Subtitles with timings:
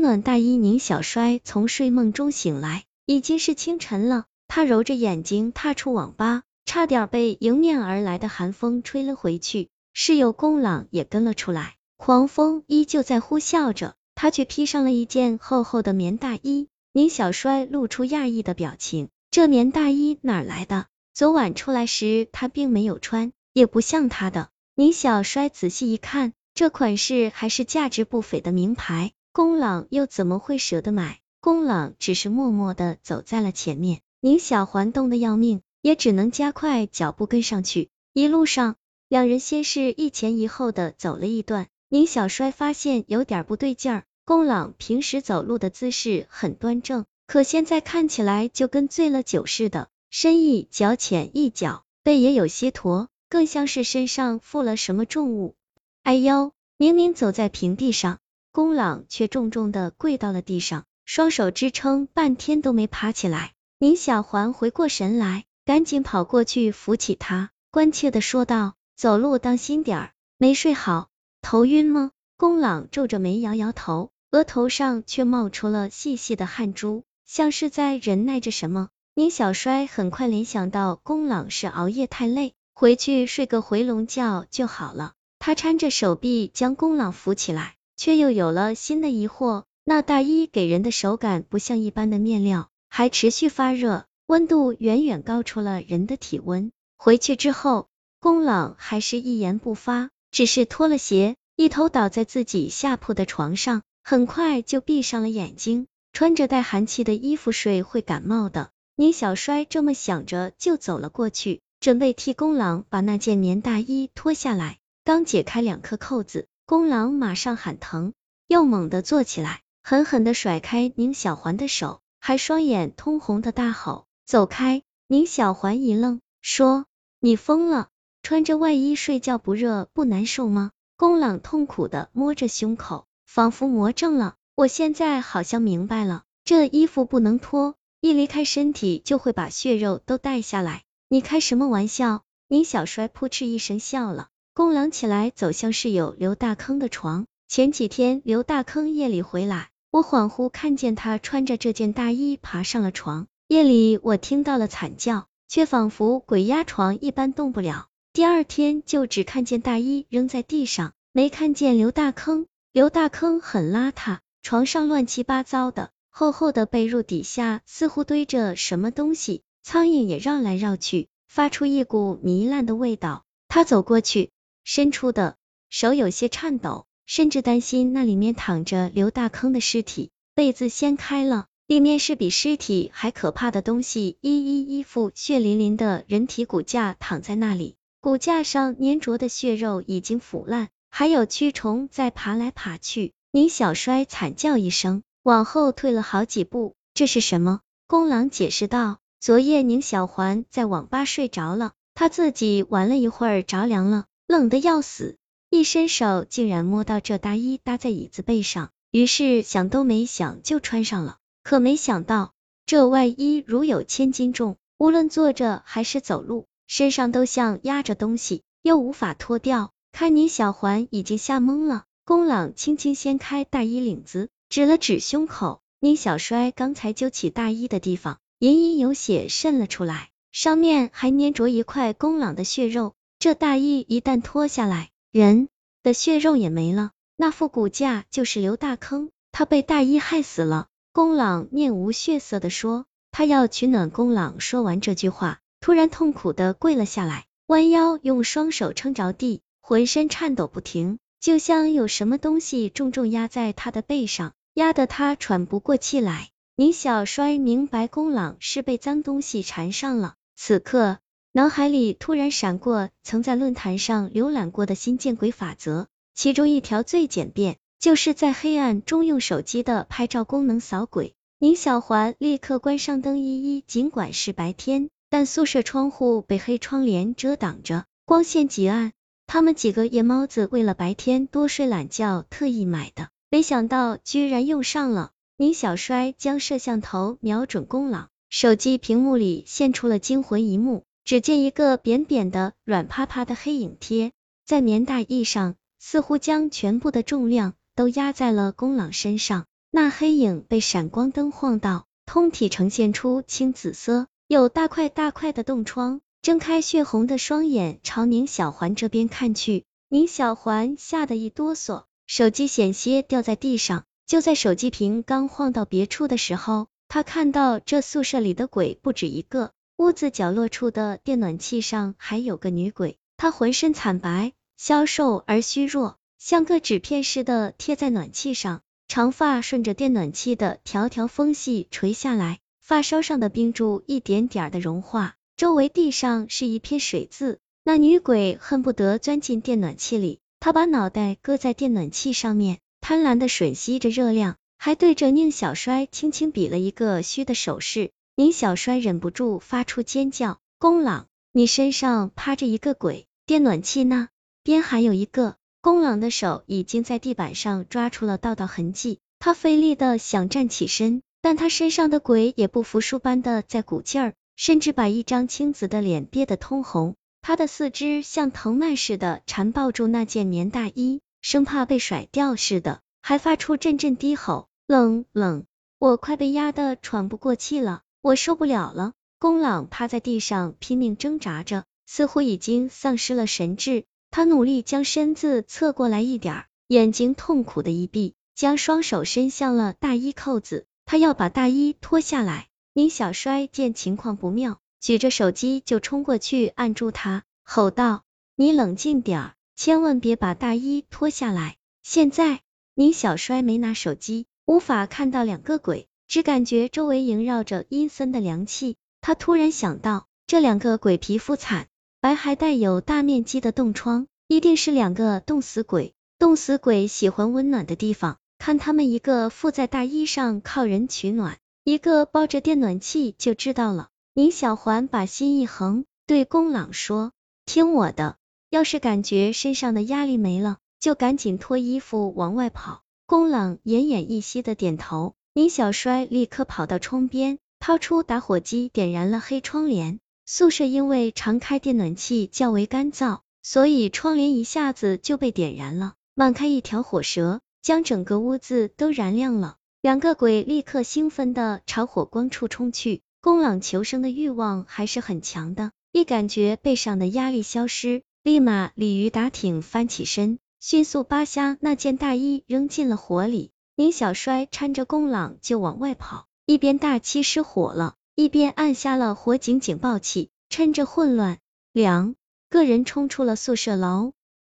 [0.00, 4.24] 暖大衣宁小衰从睡梦中醒来，已经是清晨了。
[4.48, 9.68] 他揉着眼睛踏出网吧，差点被迎面而来的寒风吹了回去。
[9.92, 16.68] 室友宫朗也跟了出来，狂风依旧在呼啸着，他却披上了一件厚厚的棉大衣。
[16.92, 20.86] 宁小衰露出讶异的表情，这棉大衣哪来的？
[21.12, 24.50] 昨晚出来时他并没有穿，也不像他的。
[24.76, 29.12] 宁小衰仔细一看，这款式还是价值不菲的名牌。
[29.34, 31.18] 宫朗又怎么会舍得买？
[31.40, 37.90] 宫朗只是默默的走在了前面，宁小环冻得要命，也只能加快脚步跟上去。
[38.12, 38.76] 一路上，
[39.08, 44.04] 两人先是一前一后的走了一段，宁小衰发现有点不对劲儿。
[44.24, 55.56] 宫朗平时走路的姿势很端正，可现在看起来就跟醉了酒似的，深一脚浅一脚，背也有些驼，更像是身上负了什么重物。
[56.04, 58.20] 哎呦，明明走在平地上。
[58.54, 63.50] 宫朗却重重的跪到了地上，双手支撑，半天都没爬起来。
[63.80, 71.08] 宁小环回过神来，赶紧跑过去扶起他，关切的说道：“走路当心点儿，没睡好，
[71.42, 78.88] 头晕吗？”宫朗皱着眉摇摇头，额头上却冒出了细细的汗珠，像是在忍耐着什么。
[79.16, 85.14] 宁小衰很快联想到宫朗是熬夜太累，回去睡个回笼觉就好了。
[85.40, 87.74] 他搀着手臂将宫朗扶起来。
[87.96, 96.72] 却又有了新的疑惑，那大衣给人的手感不像一般的面料，还持续发热，温度远远高出了人的体温。
[96.96, 97.88] 回去之后，
[98.20, 105.86] 宫朗还是一言不发，只是脱了鞋，一头倒在自己下铺的床上，很快就闭上了眼睛。
[106.12, 114.78] 穿着带寒气的衣服睡会感冒的，宁小衰这么想着，就走了过去，准备替宫朗把那件棉大衣脱下来。
[115.04, 116.46] 刚解开两颗扣子。
[116.66, 118.14] 公狼马上喊疼，
[118.46, 126.86] 又猛地坐起来，狠狠的甩开宁小环的手，还双眼通红的大吼：“走开！”宁小环一愣，说
[127.20, 127.88] ：“你疯了？
[128.22, 134.36] 穿着外衣睡觉不热不难受吗？”公狼痛苦的摸着胸口，仿佛魔怔了。
[134.54, 140.84] 我现在好像明白了，这衣服不能脱，一离开身体就会把血肉都带下来。
[141.08, 142.22] 你开什么玩笑？
[142.48, 144.28] 宁小衰扑哧一声笑了。
[144.56, 147.26] 宫朗起来，走向室友刘大坑的床。
[147.48, 153.26] 前几天刘大坑夜里回来，我恍惚看见他穿着这件大衣爬上了床。
[153.48, 157.88] 夜里我听到了惨叫，却仿佛鬼压床一般动不了。
[158.12, 162.46] 第二天就只看见大衣扔在地上，没看见刘大坑。
[162.72, 173.24] 刘大坑很邋遢，床上乱七八糟的，厚厚的被褥底下似乎堆着什么东西，苍蝇也绕来绕去，发出一股糜烂的味道。
[173.48, 174.30] 他走过去。
[174.64, 175.36] 伸出的
[175.68, 180.10] 手有些颤抖，甚至担心那里面躺着刘大坑的尸体。
[180.34, 193.12] 被子掀开了，里面是比尸体还可怕的东西，一一一副血淋淋的人体骨架躺在那里，骨架上粘着的血肉已经腐烂，还有蛆虫在爬来爬去。
[193.30, 196.74] 宁小衰惨叫一声，往后退了好几步。
[196.94, 197.60] 这是什么？
[197.86, 204.06] 宫郎解释道：昨夜宁小环在网吧睡着了，他自己玩了一会儿着凉了。
[204.34, 205.16] 冷的要死，
[205.48, 211.18] 一伸手竟然摸到这大衣搭在椅子背上，于是想都没想就穿上了。
[211.44, 212.32] 可没想到，
[212.66, 219.70] 这外衣如有千斤重，无论坐着还是走路，身上都像压着东西，又无法脱掉。
[219.92, 221.84] 看你小环已经吓懵了。
[222.04, 232.94] 宫朗轻轻掀开大衣领子，指了指胸口，宁小衰刚才揪起大衣的地方，隐隐有血渗了出来，上面还粘着一块宫朗的血肉。
[233.18, 235.48] 这大衣一旦脱下来，人
[235.82, 236.90] 的血肉也没了。
[237.16, 240.66] 那副骨架就是刘大坑，他被大衣害死了。
[240.92, 243.90] 宫朗面无血色的说，他要取暖。
[243.90, 256.30] 宫朗说完这句话，突然痛苦的跪了下来，弯腰用双手撑着地，浑身颤抖不停，就像有什么东西重重压在他的背上，压得他喘不过气来。
[256.56, 260.98] 宁小衰明白宫朗是被脏东西缠上了，此刻。
[261.36, 271.16] 脑海里突然闪过曾在论坛上浏览过的新见鬼法则，其中一条最简便，就是在黑暗中用手机的拍照功能扫鬼。
[271.40, 278.92] 宁小环立刻关上灯，一一尽管是白天，但宿舍窗户被黑窗帘遮挡着，光线极暗。
[279.26, 285.10] 他们几个夜猫子为了白天多睡懒觉特意买的，没想到居然用上了。
[285.36, 290.84] 宁小衰将摄像头瞄准公朗，手机屏幕里现出了惊魂一幕。
[291.04, 294.12] 只见一个扁扁的、软趴趴的黑影贴
[294.46, 299.44] 在棉大衣上，似乎将全部的重量都压在了宫朗身上。
[299.70, 309.64] 那黑影被闪光灯晃到，通体呈现出青紫色，有大块大块的冻疮，睁开血红的双眼朝宁小环这边看去。
[309.90, 313.84] 宁小环吓得一哆嗦，手机险些掉在地上。
[314.06, 337.40] 就在手机屏刚晃到别处的时候，他看到这宿舍里的鬼不止一个，屋子角落处的电暖气上还有个女鬼，她浑身惨白，消瘦而虚弱，像个纸片似的贴在暖气上，长发顺着电暖气的条条缝隙垂下来，发梢上的冰柱一点点的融化，周围地上是一片水渍。
[337.64, 347.90] 那女鬼恨不得钻进电暖气里，她把脑袋搁在电暖气上面，贪婪的吮吸着热量，还对着宁小衰轻轻比了一个虚的手势。
[348.16, 354.08] 宁小衰忍不住发出尖叫：“宫朗，你身上趴着一个鬼，电暖气呢？
[354.44, 366.94] 边还有一个。”宫朗的手已经在地板上抓出了道道痕迹，他费力的想站起身，但他身上的鬼也不服输般的在鼓劲儿，甚至把一张青紫的脸憋得通红。
[367.20, 374.46] 他的四肢像藤蔓似的缠抱住那件棉大衣，生怕被甩掉似的，还发出阵阵低吼。
[374.68, 375.46] 冷冷，
[375.78, 378.92] 我快被压得喘不过气了，我受不了了。
[379.18, 383.84] 宫朗趴在地上拼命挣扎着，似乎已经丧失了神智。
[384.10, 392.48] 他努力将身子侧过来一点，眼睛痛苦的一闭，将双手伸向了大衣扣子，他要把大衣脱下来。
[392.74, 394.58] 宁小衰见情况不妙。
[394.82, 398.02] 举着手机就冲过去按住他，吼道
[398.36, 402.42] ：“你冷静点，千万别把大衣脱下来。”现在，
[402.74, 408.76] 宁小衰没拿手机，无法看到两个鬼，只感觉周围萦绕着阴森的凉气。
[409.00, 411.68] 他突然想到，这两个鬼皮肤惨
[412.00, 415.94] 白，还带有大面积的冻疮，一定是两个冻死鬼。
[416.18, 423.88] 冻死鬼喜欢温暖的地方，看他们一个附在大衣上靠人取暖，一个抱着电暖气，就知道了。
[424.14, 427.12] 宁小环把心一横，对宫朗说
[427.44, 428.16] ：“听我的，
[428.48, 435.14] 要是感觉身上的压力没了，就赶紧脱衣服往外跑。”宫朗奄奄一息的点头。
[435.36, 439.98] 宁小衰立刻跑到窗边，掏出打火机，点燃了黑窗帘。
[440.24, 449.56] 宿舍因为常开电暖气较为干燥，所以窗帘一下子就被点燃了，漫开一条火舌，将整个屋子都燃亮了。
[449.82, 453.02] 两个鬼立刻兴奋的朝火光处冲去。
[453.20, 463.50] 宫朗求生的欲望还是很强的，一感觉背上的压力消失，立马鲤鱼打挺翻起身，迅速扒下那件大衣扔进了火里。
[463.76, 471.38] 宁小衰搀着宫朗就往外跑，一边大气失火了，一边按下了火警警报器，趁着混乱，
[471.72, 472.14] 两
[472.48, 474.12] 个人冲出了宿舍楼。